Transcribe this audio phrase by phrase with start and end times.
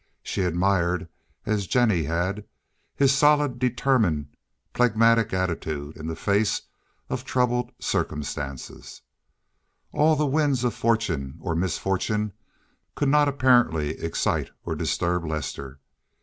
[0.23, 1.07] She admired,
[1.45, 2.43] as Jennie had,
[2.95, 4.35] his solid, determined,
[4.73, 6.63] phlegmatic attitude in the face
[7.07, 9.03] of troubled circumstance.
[9.91, 12.33] All the winds of fortune or misfortune
[12.95, 15.79] could not apparently excite or disturb Lester.